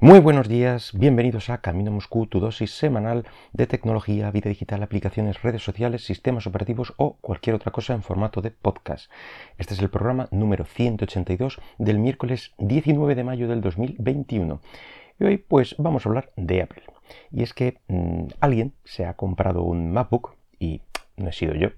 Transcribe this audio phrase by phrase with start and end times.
[0.00, 5.42] Muy buenos días, bienvenidos a Camino Moscú, tu dosis semanal de tecnología, vida digital, aplicaciones,
[5.42, 9.10] redes sociales, sistemas operativos o cualquier otra cosa en formato de podcast.
[9.58, 14.60] Este es el programa número 182 del miércoles 19 de mayo del 2021.
[15.18, 16.84] Y hoy pues vamos a hablar de Apple.
[17.32, 20.80] Y es que mmm, alguien se ha comprado un MacBook y
[21.16, 21.70] no he sido yo.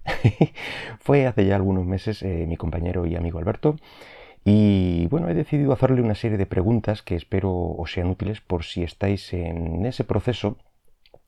[1.00, 3.77] Fue hace ya algunos meses eh, mi compañero y amigo Alberto.
[4.45, 8.64] Y bueno, he decidido hacerle una serie de preguntas que espero os sean útiles por
[8.64, 10.56] si estáis en ese proceso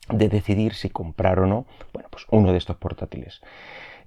[0.08, 3.40] de decidir si comprar o no, bueno, pues uno de estos portátiles.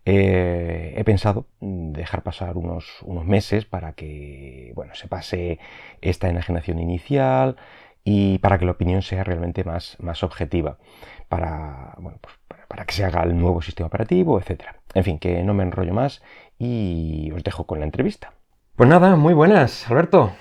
[0.05, 5.59] Eh, he pensado dejar pasar unos, unos, meses para que bueno, se pase
[6.01, 7.55] esta enajenación inicial
[8.03, 10.77] y para que la opinión sea realmente más, más objetiva,
[11.27, 14.75] para, bueno, pues para, para que se haga el nuevo sistema operativo, etc.
[14.93, 16.21] En fin, que no me enrollo más
[16.59, 18.34] y os dejo con la entrevista.
[18.75, 20.33] Pues nada, muy buenas, Alberto.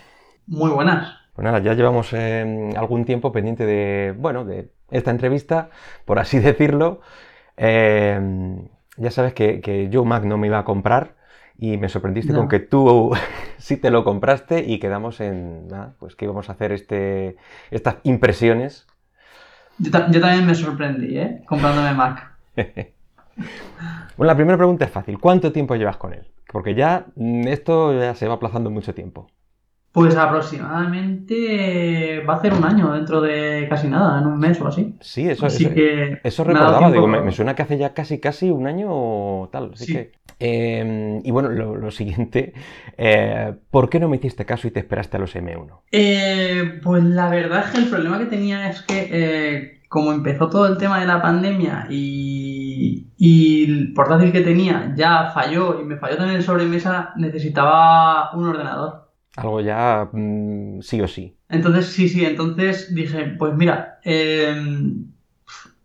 [0.49, 1.19] Muy buenas.
[1.35, 5.71] Pues nada, ya llevamos eh, algún tiempo pendiente de, bueno, de esta entrevista,
[6.05, 7.01] por así decirlo.
[7.57, 8.59] Eh,
[8.97, 11.15] ya sabes que, que, yo Mac no me iba a comprar
[11.59, 12.41] y me sorprendiste no.
[12.41, 13.13] con que tú
[13.59, 17.37] sí te lo compraste y quedamos en, nada, pues que íbamos a hacer este,
[17.71, 18.89] estas impresiones.
[19.79, 21.45] Yo, ta yo también me sorprendí, ¿eh?
[21.47, 22.33] Comprándome Mac.
[22.57, 22.93] bueno,
[24.19, 25.21] la primera pregunta es fácil.
[25.21, 26.34] ¿Cuánto tiempo llevas con él?
[26.55, 29.27] Porque ya mm, esto ya se va aplazando mucho tiempo.
[29.91, 34.69] Pues aproximadamente va a ser un año dentro de casi nada, en un mes o
[34.69, 34.95] así.
[35.01, 38.21] Sí, eso, así eso, que eso recordaba, digo, me, me, suena que hace ya casi
[38.21, 39.73] casi un año o tal.
[39.75, 39.93] Así sí.
[39.95, 42.53] que, eh, y bueno, lo, lo siguiente,
[42.99, 45.81] eh, ¿por qué no me hiciste caso y te esperaste a los M1?
[45.91, 50.49] Eh, pues la verdad es que el problema que tenía es que eh, como empezó
[50.49, 52.44] todo el tema de la pandemia y,
[53.19, 58.47] y, el portátil que tenía ya falló y me falló también el sobremesa, necesitaba un
[58.47, 59.11] ordenador.
[59.37, 61.37] Algo ya mmm, sí o sí.
[61.49, 64.55] Entonces, sí, sí, entonces dije, pues mira, eh,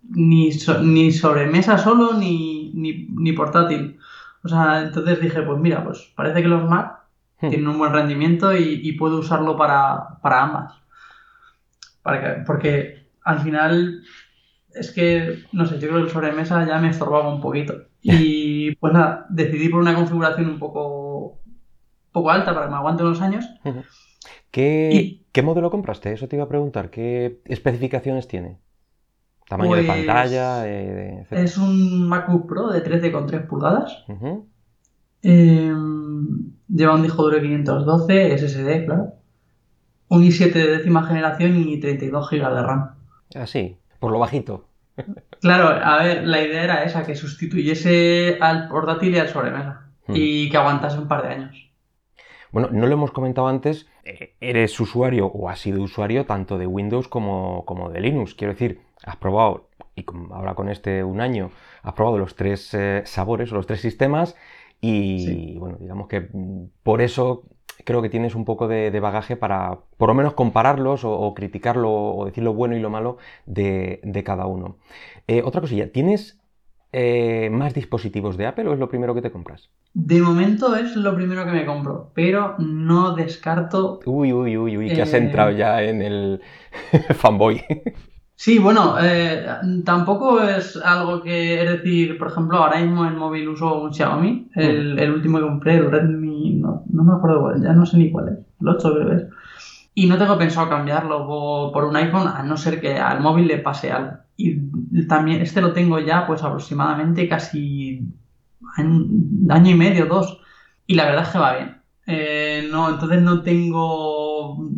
[0.09, 3.97] ni, so, ni sobremesa solo ni, ni, ni, portátil.
[4.43, 6.99] O sea, entonces dije, pues mira, pues parece que los Mac
[7.41, 7.49] hmm.
[7.49, 10.73] tienen un buen rendimiento y, y puedo usarlo para, para ambas.
[12.01, 14.03] Para que, porque al final
[14.73, 17.73] es que, no sé, yo creo que el sobremesa ya me estorbaba un poquito.
[18.01, 21.39] Y pues nada, decidí por una configuración un poco,
[22.11, 23.45] poco alta para que me aguante unos años.
[24.51, 26.11] ¿Qué, y, ¿Qué, modelo compraste?
[26.11, 26.89] Eso te iba a preguntar.
[26.89, 28.57] ¿Qué especificaciones tiene?
[29.47, 30.67] ¿Tamaño pues, de pantalla?
[30.67, 34.03] Eh, es un MacBook Pro de 13,3 pulgadas.
[34.07, 34.43] Uh -huh.
[35.23, 35.73] eh,
[36.67, 39.13] lleva un disco duro de 512, SSD, claro.
[40.07, 42.95] Un i7 de décima generación y 32 GB de RAM.
[43.35, 43.45] Ah,
[43.99, 44.65] por lo bajito.
[45.41, 49.89] Claro, a ver, la idea era esa, que sustituyese al portátil y al sobremesa.
[50.07, 50.13] Hmm.
[50.15, 51.71] Y que aguantase un par de años.
[52.51, 56.65] Bueno, no lo hemos comentado antes, eh, eres usuario o has sido usuario tanto de
[56.65, 58.33] Windows como, como de Linux.
[58.33, 61.51] Quiero decir, has probado, y ahora con este un año,
[61.83, 64.35] has probado los tres eh, sabores o los tres sistemas
[64.81, 65.55] y sí.
[65.59, 67.43] bueno, digamos que mm, por eso
[67.89, 71.33] creo que tienes un poco de, de bagaje para por lo menos compararlos o, o,
[71.33, 73.17] criticarlo o decir lo bueno y lo malo
[73.47, 74.77] de, de cada uno.
[75.25, 76.39] Eh, otra cosilla, ¿tienes
[76.91, 79.71] eh, más dispositivos de Apple o es lo primero que te compras?
[79.95, 84.01] De momento es lo primero que me compro, pero no descarto...
[84.05, 86.41] Uy, uy, uy, uy, que has entrado ya en el
[87.15, 87.65] fanboy.
[88.39, 89.45] Sí, bueno, eh,
[89.83, 94.49] tampoco es algo que, es decir, por ejemplo, ahora mismo en móvil uso un Xiaomi,
[94.55, 97.97] el, el último que compré, el Redmi, no, no, me acuerdo cuál, ya no sé
[97.97, 99.23] ni cuál es, el 8 creo que es.
[99.93, 103.45] Y no tengo pensado cambiarlo por, por, un iPhone, a no ser que al móvil
[103.45, 104.13] le pase algo.
[104.37, 104.57] Y
[105.07, 108.07] también, este lo tengo ya pues aproximadamente casi
[108.77, 109.05] año,
[109.49, 110.39] año y medio, dos.
[110.87, 111.81] Y la verdad es que va bien.
[112.07, 114.69] Eh, no, entonces no tengo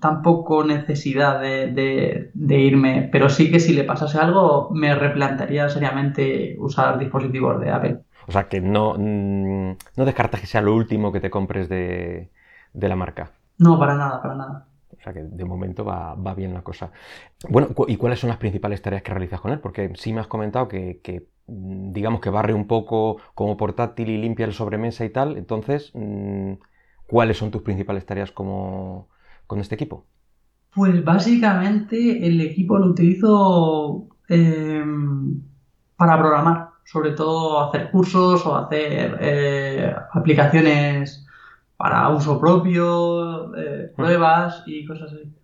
[0.00, 5.68] tampoco necesidad de, de, de, irme, pero sí que si le pasase algo me replantearía
[5.68, 7.98] seriamente usar dispositivos de Apple.
[8.26, 12.30] O sea que no, mm, no descartas que sea lo último que te compres de,
[12.72, 13.32] de la marca.
[13.58, 14.66] No, para nada, para nada.
[14.98, 16.90] O sea que de momento va, va, bien la cosa.
[17.48, 19.60] Bueno, ¿y cuáles son las principales tareas que realizas con él?
[19.60, 24.10] Porque sí me has comentado que, que mm, digamos que barre un poco como portátil
[24.10, 25.36] y limpia el sobremesa y tal.
[25.36, 26.54] Entonces, mm,
[27.06, 29.08] ¿cuáles son tus principales tareas como,
[29.48, 30.06] con este equipo?
[30.72, 34.84] Pues básicamente el equipo lo utilizo eh,
[35.96, 41.26] para programar, sobre todo hacer cursos o hacer eh, aplicaciones
[41.76, 45.34] para uso propio, eh, pruebas y cosas así.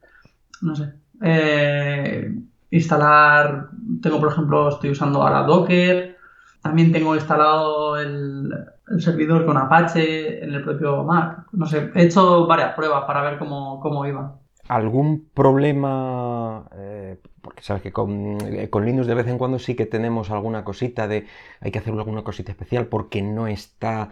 [0.60, 0.92] No sé.
[1.22, 2.32] Eh,
[2.70, 3.68] instalar,
[4.02, 6.16] tengo por ejemplo, estoy usando ahora Docker,
[6.60, 8.52] también tengo instalado el,
[8.88, 11.46] el servidor con Apache en el propio Mac.
[11.52, 14.38] No sé, he hecho varias pruebas para ver cómo, cómo iba.
[14.69, 16.66] ¿Algún problema?
[16.76, 20.31] Eh, porque sabes que con, eh, con, Linux de vez en cuando sí que tenemos
[20.31, 21.26] alguna cosita de
[21.60, 24.10] hay que hacer alguna cosita especial porque no está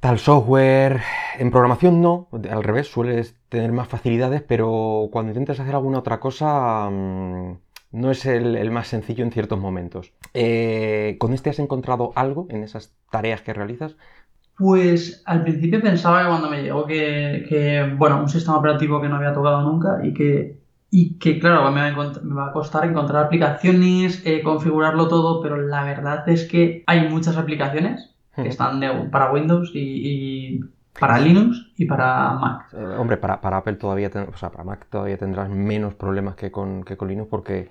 [0.00, 1.00] tal software.
[1.38, 6.20] En programación no, al revés, sueles tener más facilidades, pero cuando intentas hacer alguna otra
[6.20, 7.58] cosa mmm,
[7.90, 10.12] no es el, el, más sencillo en ciertos momentos.
[10.34, 13.96] Eh, ¿Con este has encontrado algo en esas tareas que realizas?
[14.56, 19.08] Pues al principio pensaba que cuando me llegó que, que, bueno, un sistema operativo que
[19.08, 20.58] no había tocado nunca y que,
[20.90, 25.40] y que claro, me va, a, me va a costar encontrar aplicaciones, eh, configurarlo todo,
[25.42, 30.60] pero la verdad es que hay muchas aplicaciones que están de, para Windows y, y,
[30.98, 32.72] para Linux y para Mac.
[32.72, 36.34] Eh, hombre, para, para Apple todavía, ten, o sea, para Mac todavía tendrás menos problemas
[36.34, 37.70] que con, que con Linux porque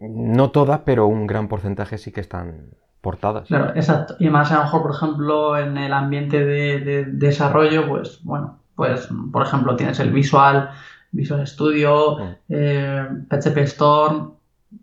[0.00, 2.70] no todas, pero un gran porcentaje sí que están
[3.00, 3.48] portadas.
[3.48, 4.16] Claro, exacto.
[4.18, 8.58] Y más a lo mejor, por ejemplo, en el ambiente de, de, desarrollo, pues bueno,
[8.74, 10.70] pues por ejemplo tienes el Visual,
[11.12, 12.34] Visual Studio, mm.
[12.48, 14.32] eh, PHP Storm.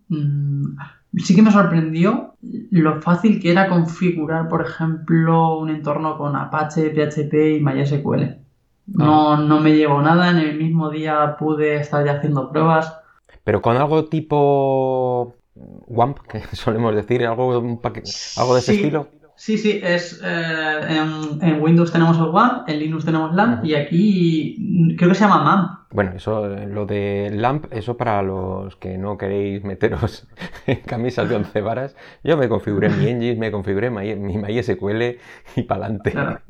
[0.08, 0.76] Mmm,
[1.16, 2.34] sí que me sorprendió
[2.70, 8.36] lo fácil que era configurar, por ejemplo, un entorno con Apache, PHP y MySQL.
[8.86, 12.94] No, no me llevó nada, en el mismo día pude estar ya haciendo pruebas.
[13.42, 17.80] Pero con algo tipo WAMP, que solemos decir, algo, un
[18.36, 19.08] algo de ese estilo.
[19.36, 23.62] Sí, sí, es eh, en, en, Windows tenemos el WAMP, en Linux tenemos LAMP uh
[23.62, 23.68] -huh.
[23.68, 25.85] y aquí creo que se llama MAMP.
[25.96, 30.28] Bueno, eso, lo de LAMP, eso para los que no queréis meteros
[30.66, 35.18] en camisas de once varas, yo me configuré mi Engine, me configuré mi, mi MySQL
[35.56, 36.10] y para adelante.
[36.10, 36.40] Claro.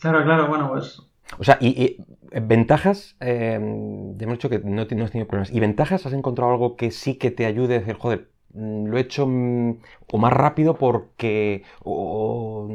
[0.00, 1.08] claro, claro, bueno, pues
[1.38, 2.04] o sea, y, y
[2.40, 5.52] ventajas, eh, hemos dicho que no, no has tenido problemas.
[5.52, 9.00] ¿Y ventajas has encontrado algo que sí que te ayude a decir, joder, lo he
[9.02, 12.68] hecho o más rápido porque, o,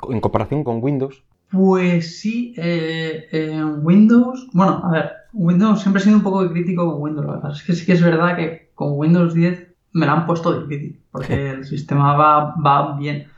[0.00, 1.24] o en comparación con Windows?
[1.50, 6.90] Pues sí, eh, en Windows, bueno, a ver, Windows siempre he sido un poco crítico
[6.90, 7.26] con Windows.
[7.26, 10.26] Que pasa es que sí que es verdad que con Windows 10 me lo han
[10.26, 13.28] puesto difícil, porque el sistema va, va bien.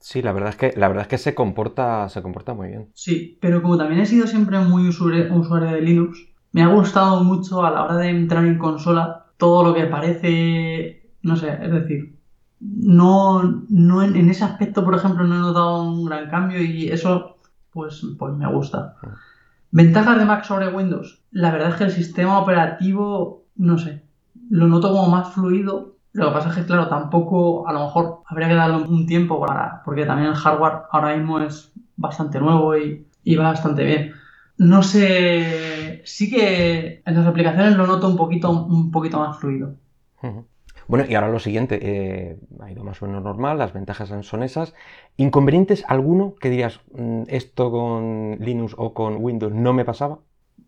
[0.00, 2.88] Sí, la verdad es que, la verdad es que se, comporta, se comporta muy bien.
[2.94, 7.22] Sí, pero como también he sido siempre muy usuario, usuario de Linux, me ha gustado
[7.22, 11.70] mucho a la hora de entrar en consola todo lo que parece, no sé, es
[11.70, 12.16] decir,
[12.60, 16.88] no, no en, en, ese aspecto, por ejemplo, no he notado un gran cambio y
[16.88, 17.36] eso,
[17.72, 18.96] pues, pues me gusta.
[19.70, 21.22] Ventajas de Mac sobre Windows.
[21.30, 24.04] La verdad es que el sistema operativo, no sé,
[24.48, 28.22] lo noto como más fluido lo que pasa es que, claro, tampoco, a lo mejor
[28.26, 29.82] habría que darle un tiempo para.
[29.84, 34.12] Porque también el hardware ahora mismo es bastante nuevo y, y va bastante bien.
[34.58, 36.02] No sé.
[36.04, 39.76] Sí que en las aplicaciones lo noto un poquito, un poquito más fluido.
[40.88, 44.42] Bueno, y ahora lo siguiente, eh, ha ido más o menos normal, las ventajas son
[44.42, 44.74] esas.
[45.16, 50.18] ¿Inconvenientes alguno que dirías, mm, esto con Linux o con Windows no me pasaba?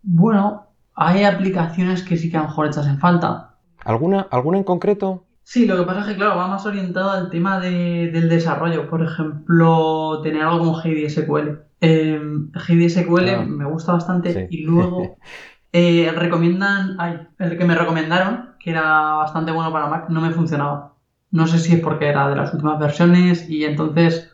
[0.03, 3.57] Bueno, hay aplicaciones que sí que a lo mejor echas en falta.
[3.85, 5.25] ¿Alguna, ¿Alguna en concreto?
[5.43, 8.89] Sí, lo que pasa es que, claro, va más orientado al tema de, del desarrollo.
[8.89, 11.63] Por ejemplo, tener algo como GDSQL.
[11.81, 12.21] Eh,
[12.53, 14.57] GDSQL ah, me gusta bastante sí.
[14.57, 15.17] y luego
[15.73, 20.31] eh, recomiendan, ay, el que me recomendaron, que era bastante bueno para Mac, no me
[20.31, 20.95] funcionaba.
[21.31, 24.33] No sé si es porque era de las últimas versiones y entonces,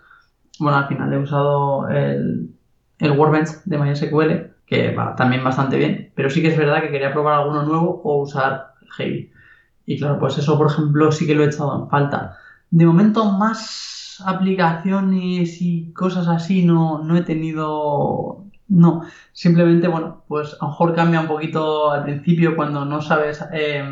[0.58, 2.54] bueno, al final he usado el,
[2.98, 6.90] el Workbench de MySQL, que va también bastante bien, pero sí que es verdad que
[6.90, 9.32] quería probar alguno nuevo o usar Heavy.
[9.87, 12.37] Y claro, pues eso, por ejemplo, sí que lo he echado en falta.
[12.70, 18.44] De momento, más aplicaciones y cosas así no, no he tenido.
[18.68, 23.42] No, simplemente, bueno, pues a lo mejor cambia un poquito al principio cuando no sabes
[23.52, 23.82] eh,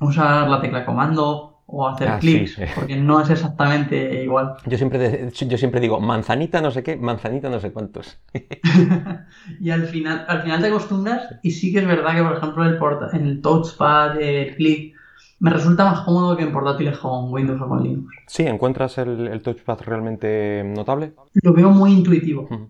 [0.00, 2.62] usar la tecla comando o hacer ah, sí, sí.
[2.74, 4.54] porque no es exactamente igual.
[4.64, 8.18] Yo siempre, yo siempre digo manzanita no sé qué, manzanita no sé cuántos.
[9.60, 12.64] y al final, al final te acostumbras y sí que es verdad que, por ejemplo,
[12.64, 14.94] el porta, en el touchpad, el clic,
[15.40, 18.14] me resulta más cómodo que en portátiles con Windows o con Linux.
[18.26, 21.12] Sí, ¿encuentras el, el touchpad realmente notable?
[21.34, 22.48] Lo veo muy intuitivo.
[22.50, 22.68] Uh -huh.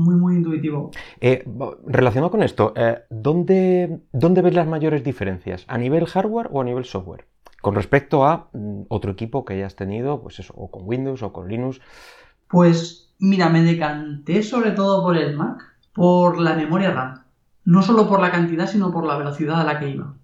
[0.00, 0.90] Muy, muy intuitivo.
[1.20, 1.44] Eh,
[1.86, 5.64] relacionado con esto, eh, ¿dónde, ¿dónde ves las mayores diferencias?
[5.68, 7.26] ¿A nivel hardware o a nivel software?
[7.60, 11.32] Con respecto a mm, otro equipo que hayas tenido, pues eso, o con Windows o
[11.32, 11.80] con Linux.
[12.48, 17.22] Pues mira, me decanté sobre todo por el Mac, por la memoria RAM.
[17.64, 20.14] No solo por la cantidad, sino por la velocidad a la que iba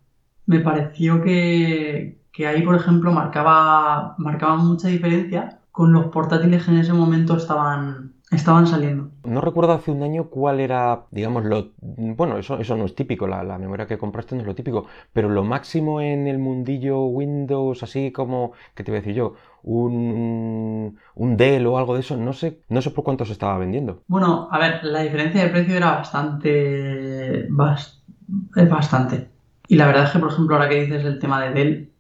[0.46, 6.70] me pareció que, que ahí, por ejemplo, marcaba, marcaba mucha diferencia con los portátiles que
[6.70, 9.10] en ese momento estaban, Estaban saliendo.
[9.24, 11.70] No recuerdo hace un año cuál era, digamos, lo...
[11.80, 14.86] Bueno, eso, eso no es típico, la, la, memoria que compraste no es lo típico,
[15.12, 19.34] pero lo máximo en el mundillo Windows, así como, ¿qué te voy a decir yo?
[19.62, 23.58] Un, un Dell o algo de eso, no sé, no sé por cuánto se estaba
[23.58, 24.02] vendiendo.
[24.08, 27.42] Bueno, a ver, la diferencia de precio era bastante...
[27.46, 29.28] es bastante.
[29.68, 31.92] Y la verdad es que, por ejemplo, ahora que dices el tema de Dell,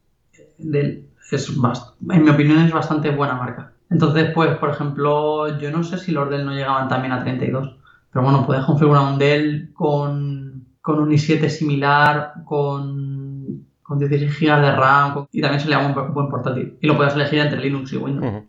[0.58, 3.72] Dell es, en mi opinión, es bastante buena marca.
[3.90, 7.76] Entonces, pues, por ejemplo, yo no sé si los Dell no llegaban también a 32,
[8.12, 14.60] pero bueno, puedes configurar un Dell con, con un i7 similar, con, con 16 GB
[14.60, 16.76] de RAM, y también se le da un buen portátil.
[16.80, 18.44] Y lo puedes elegir entre Linux y Windows.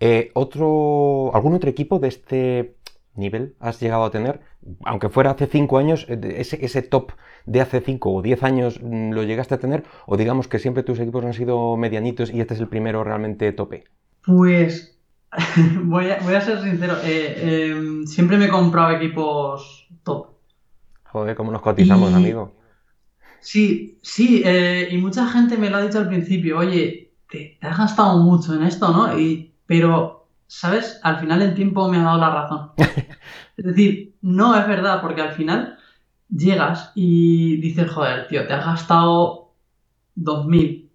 [0.00, 2.76] Eh, otro, ¿Algún otro equipo de este
[3.14, 4.40] nivel has llegado a tener?
[4.84, 7.12] Aunque fuera hace 5 años, eh, ese, ese top
[7.46, 10.82] de hace 5 o 10 años mm, lo llegaste a tener, o digamos que siempre
[10.82, 13.84] tus equipos han sido medianitos y este es el primero realmente tope.
[14.26, 14.98] Pues
[15.84, 20.28] voy, a, ser sincero, eh, em, siempre me he comprado equipos top.
[21.04, 22.56] Joder, ¿cómo nos cotizamos, amigo?
[23.40, 27.78] Sí, sí, eh, y mucha gente me lo ha dicho al principio, oye, te, has
[27.78, 29.18] gastado mucho en esto, ¿no?
[29.18, 30.98] Y, pero, ¿sabes?
[31.02, 32.70] Al final el tiempo me ha dado la razón.
[33.56, 35.78] es decir, no es verdad, porque al final
[36.28, 39.52] llegas y dices, joder, tío, te has gastado
[40.16, 40.90] 2.000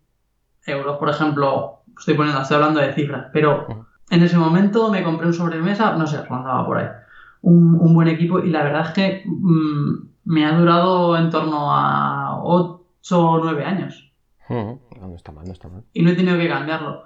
[0.65, 5.27] euros, por ejemplo, estoy poniendo, estoy hablando de cifras, pero en ese momento me compré
[5.27, 6.87] un sobremesa, no sé, rondaba por ahí,
[7.41, 12.41] un, buen equipo y la verdad es que mm, me ha durado en torno a
[12.43, 12.81] 8
[13.11, 14.11] o 9 años.
[14.49, 15.83] No está mal, no está mal.
[15.93, 17.03] Y no he tenido que cambiarlo.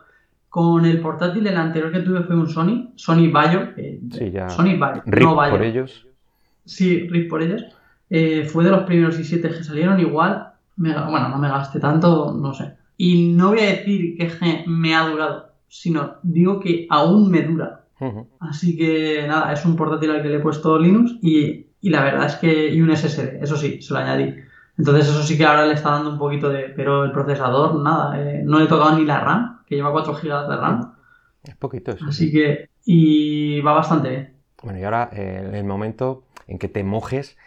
[0.49, 3.73] Con el portátil, el anterior que tuve fue un Sony, Sony Bayo.
[3.75, 4.49] sí, ya.
[4.49, 6.07] Sony Bayo, no por ellos.
[6.63, 7.63] Sí, RIP por ellos.
[8.09, 12.53] Eh, fue de los primeros i7 que salieron, igual, bueno, no me gasté tanto, no
[12.53, 12.77] sé.
[12.97, 17.81] Y no voy a decir que me ha durado, sino digo que aún me dura.
[18.39, 22.25] Así que nada, es un portátil al que le he puesto Linux y, la verdad
[22.25, 22.73] es que.
[22.73, 24.35] y un SSD, eso sí, se lo añadí.
[24.77, 26.69] Entonces, eso sí que ahora le está dando un poquito de.
[26.75, 30.13] Pero el procesador, nada, eh, no le he tocado ni la RAM, que lleva 4
[30.13, 30.93] GB de RAM.
[31.43, 32.05] Es poquito eso.
[32.07, 32.69] Así que.
[32.85, 34.33] y va bastante bien.
[34.61, 37.37] Bueno, y ahora, eh, en el momento en que te mojes,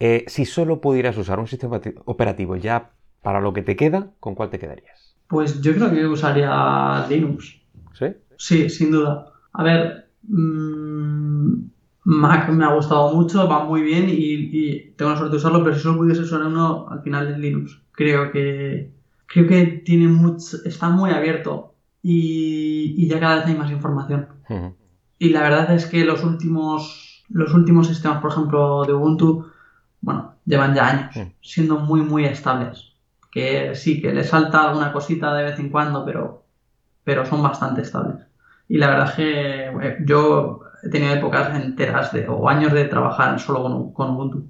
[0.00, 4.34] eh, si solo pudieras usar un sistema operativo ya para lo que te queda, ¿con
[4.34, 5.16] cuál te quedarías?
[5.28, 7.60] Pues yo creo que usaría Linux.
[7.92, 8.06] ¿Sí?
[8.36, 9.32] Sí, sin duda.
[9.52, 11.68] A ver, mm,
[12.04, 15.76] Mac me ha gustado mucho, va muy bien y, tengo la suerte de usarlo, pero
[15.76, 17.82] si solo pudiese usar uno, al final es Linux.
[17.92, 18.92] Creo que
[19.26, 24.28] creo que tiene mucho, está muy abierto y, ya cada vez hay más información.
[25.18, 29.46] Y la verdad es que los últimos, los últimos sistemas, por ejemplo, de Ubuntu,
[30.00, 32.87] bueno, llevan ya años siendo muy, muy estables
[33.30, 36.44] que sí, que le salta alguna cosita de vez en cuando, pero,
[37.04, 38.26] pero son bastante estables.
[38.68, 42.84] Y la verdad es que eh, yo he tenido épocas enteras de, o años de
[42.84, 44.46] trabajar solo con, Ubuntu.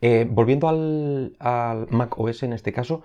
[0.00, 1.36] Eh, volviendo al,
[1.90, 3.02] Mac OS en este caso,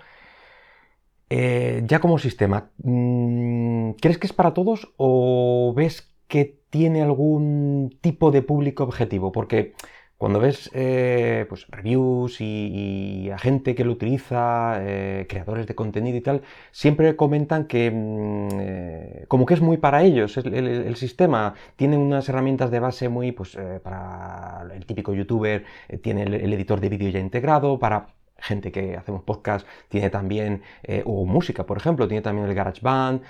[1.30, 7.98] eh, ya como sistema, mm, ¿crees que es para todos o ves que tiene algún
[8.02, 9.32] tipo de público objetivo?
[9.32, 9.74] Porque
[10.18, 16.18] cuando ves eh, pues, reviews y, a gente que lo utiliza, eh, creadores de contenido
[16.18, 16.42] y tal,
[16.72, 21.56] siempre comentan que mm, eh, como que es muy para ellos el, sistema.
[21.76, 25.66] Tiene unas herramientas de base muy, pues para el típico youtuber,
[26.02, 28.08] tiene el, editor de vídeo ya integrado, para
[28.38, 30.62] gente que hacemos podcast tiene también,
[31.06, 33.22] o música, por ejemplo, tiene también el GarageBand.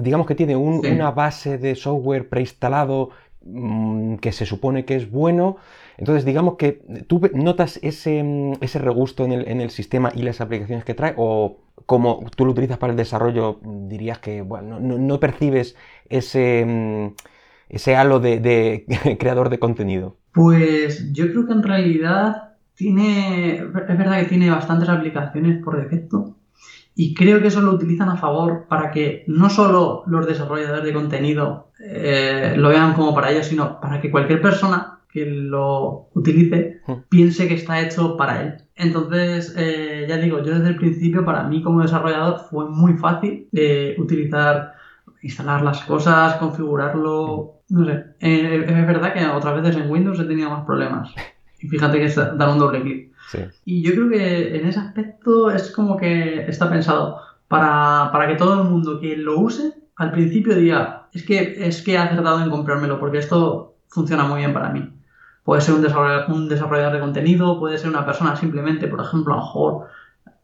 [0.00, 3.10] digamos que tiene una base de software preinstalado
[3.44, 5.58] mm, que se supone que es bueno.
[5.96, 10.22] Entonces, digamos que tú notas ese, mm, ese regusto en el, en el, sistema y
[10.22, 14.80] las aplicaciones que trae, o como tú lo utilizas para el desarrollo, dirías que bueno,
[14.80, 15.76] no, percibes
[16.08, 17.14] ese, mm,
[17.68, 18.86] ese halo de,
[19.18, 20.16] creador de contenido.
[20.32, 26.36] Pues yo creo que en realidad tiene, es verdad que tiene bastantes aplicaciones por defecto.
[26.96, 30.92] Y creo que eso lo utilizan a favor para que no solo los desarrolladores de
[30.92, 36.80] contenido eh, lo vean como para ellos, sino para que cualquier persona que lo utilice
[36.88, 36.92] hmm.
[37.08, 38.54] piense que está hecho para él.
[38.74, 43.48] Entonces, eh, ya digo, yo desde el principio, para mí como desarrollador, fue muy fácil
[43.52, 44.74] eh, utilizar,
[45.22, 47.60] instalar las cosas, configurarlo.
[47.68, 51.14] No sé, eh, es verdad que otras veces en Windows he tenido más problemas.
[51.60, 53.12] Y fíjate que es dar un doble clic.
[53.64, 58.34] Y yo creo que en ese aspecto es como que está pensado para, para que
[58.34, 62.42] todo el mundo que lo use al principio diga, es que, es que he acertado
[62.42, 64.92] en comprármelo porque esto funciona muy bien para mí.
[65.44, 65.82] Puede ser un
[66.48, 69.86] desarrollador, de contenido, puede ser una persona simplemente, por ejemplo, a lo mejor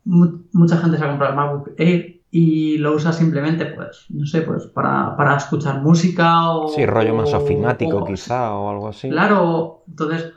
[0.05, 4.43] mucha gente se ha comprado el MacBook Air y lo usas simplemente, pues, no sé,
[4.43, 6.69] pues para, para escuchar música o...
[6.69, 9.09] Sí, rollo más ofimático quizá o algo así.
[9.09, 10.33] Claro, entonces,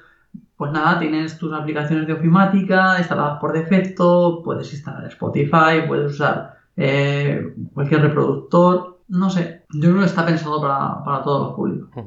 [0.56, 6.56] pues nada, tienes tus aplicaciones de ofimática instaladas por defecto, puedes instalar Spotify, puedes usar
[6.78, 12.06] eh, cualquier reproductor, no sé, yo creo que está pensado para, para todos los públicos.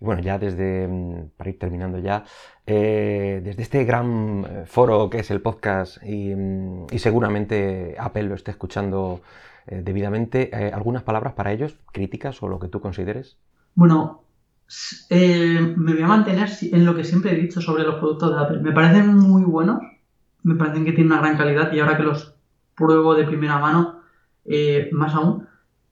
[0.00, 2.24] Y bueno, ya desde, mm, para ir terminando ya,
[2.66, 8.34] eh, desde este gran eh, foro que es el podcast y, mm, seguramente Apple lo
[8.34, 9.20] esté escuchando
[9.66, 13.36] eh, debidamente, ¿algunas palabras para ellos, críticas o lo que tú consideres?
[13.74, 14.22] Bueno,
[15.10, 18.60] me voy a mantener en lo que siempre he dicho sobre los productos de Apple.
[18.60, 19.80] Me parecen muy buenos,
[20.42, 22.34] me parecen que tienen una gran calidad y ahora que los
[22.74, 24.00] pruebo de primera mano,
[24.92, 25.46] más aún,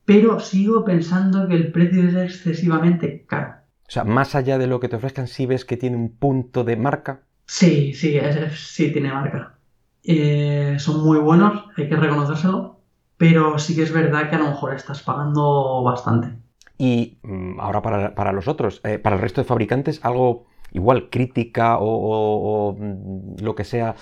[0.04, 3.57] pero sigo pensando que el precio es excesivamente caro.
[3.88, 6.64] O sea, más allá de lo que te ofrezcan, si ves que tiene un punto
[6.64, 7.23] de marca.
[7.47, 9.59] Sí, sí, es- es- sí tiene marca.
[10.04, 12.80] Eh, son muy buenos, hay que reconocérselo,
[13.16, 16.37] pero sí que es verdad que a lo mejor estás pagando bastante.
[16.76, 21.09] Y mm, ahora para, para los otros, eh, para el resto de fabricantes, algo igual,
[21.11, 23.95] crítica o, o- o, mm, lo que sea,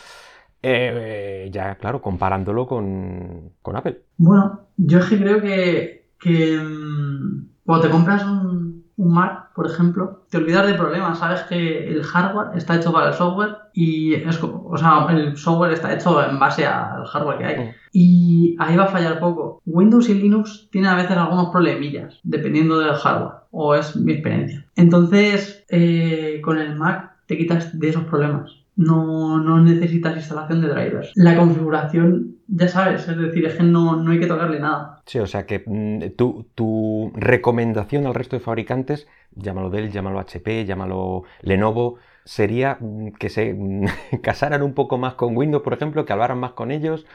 [0.62, 4.02] eh, eh, ya claro, comparándolo con, con Apple.
[4.18, 9.66] Bueno, yo es que creo que, que, mm, cuando te compras un, un Mac, por
[9.66, 11.18] ejemplo, te olvidas de problemas.
[11.18, 15.72] Sabes que el hardware está hecho para el software y es, o sea, el software
[15.72, 17.56] está hecho en base al hardware que hay.
[17.56, 17.70] Mm.
[17.90, 19.62] Y ahí va a fallar poco.
[19.64, 24.66] Windows y Linux tienen a veces algunos problemillas, dependiendo del hardware, o es mi experiencia.
[24.76, 28.52] Entonces, eh, con el Mac te quitas de esos problemas.
[28.76, 31.12] No, no necesitas instalación de drivers.
[31.14, 35.02] La configuración, ya sabes, es decir, es que no, no hay que tocarle nada.
[35.06, 40.18] Sí, o sea que mm, tu, tu recomendación al resto de fabricantes, llámalo Dell, llámalo
[40.18, 43.84] HP, llámalo Lenovo, sería mm, que se mm,
[44.22, 47.06] casaran un poco más con Windows, por ejemplo, que hablaran más con ellos,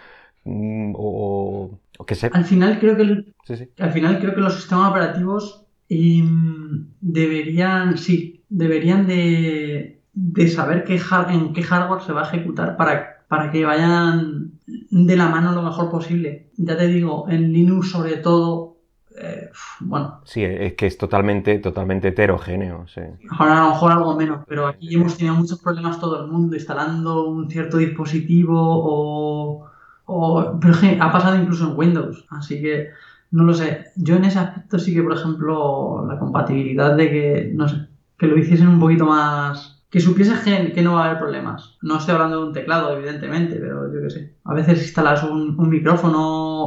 [0.46, 2.32] mm, o, o que se...
[2.32, 3.72] Al final creo que el- Sí, sí.
[3.80, 11.00] al final creo que los sistemas operativos em, deberían, sí, deberían de, de saber qué
[11.30, 15.62] en qué hardware se va a ejecutar para, para que vayan de la mano lo
[15.62, 16.50] mejor posible.
[16.58, 18.76] Ya te digo, en Linux sobre todo,
[19.18, 23.00] eh, bueno, Sí, es que es totalmente, totalmente heterogéneo, sí.
[23.30, 26.58] ahora a lo mejor algo menos, pero aquí hemos tenido muchos problemas todo el mundo
[26.58, 29.66] instalando un cierto dispositivo o...
[30.08, 32.90] o pero que ha pasado incluso en Windows, así que
[33.32, 33.86] no lo sé.
[33.96, 38.28] Yo en ese aspecto sí que, por ejemplo, la compatibilidad de que, no sé, que
[38.28, 39.81] lo hiciesen un poquito más...
[39.92, 41.78] Que supieses que, que no va a haber problemas.
[41.82, 44.34] No estoy hablando de un teclado, evidentemente, pero yo qué sé.
[44.46, 46.18] A veces instalas un, un micrófono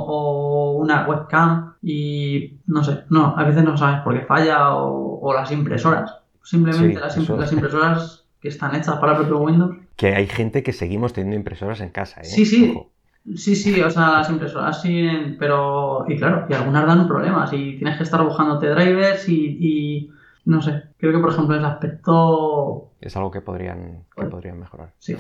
[0.05, 5.19] o una webcam y no sé, no, a veces no sabes por qué falla o,
[5.21, 6.15] o las impresoras.
[6.43, 7.37] Simplemente Sí, las, im- eso.
[7.39, 9.77] las impresoras que están hechas para el propio Windows.
[9.97, 12.25] Que hay gente que seguimos teniendo impresoras en casa, ¿eh?
[12.25, 12.73] Sí, sí.
[12.77, 12.91] Ojo.
[13.37, 17.79] Sí, sí, o sea, las impresoras siguen, pero, y claro, y algunas dan problemas y
[17.79, 20.11] tienes que estar buscándote drivers y, y
[20.45, 24.31] no sé, creo que por ejemplo ese aspecto, Es algo que podrían, que Bueno.
[24.31, 24.93] podrían mejorar.
[24.99, 25.17] sí.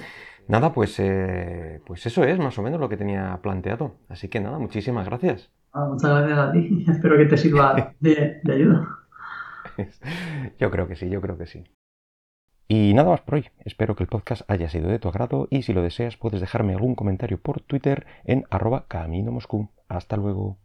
[0.46, 3.94] Nada, pues, eh, pues eso es más o menos lo que tenía planteado.
[4.10, 5.50] Así que nada, muchísimas gracias.
[5.72, 8.88] Ah, Muchas gracias a ti, espero que te sirva de, de ayuda.
[10.58, 11.64] Yo creo que sí, yo creo que sí.
[12.68, 13.46] Y nada más por hoy.
[13.64, 16.72] Espero que el podcast haya sido de tu agrado y si lo deseas puedes dejarme
[16.74, 19.70] algún comentario por Twitter en arroba camino moscú.
[19.88, 20.58] Hasta luego.